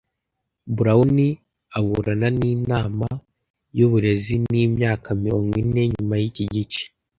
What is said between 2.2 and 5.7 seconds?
ninama yuburezi nimyaka mirongo